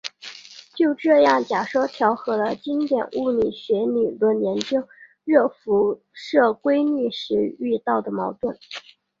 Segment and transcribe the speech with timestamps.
[0.97, 4.87] 这样的假说调和了经典物理学理论研究
[5.23, 8.57] 热辐射规律时遇到的矛盾。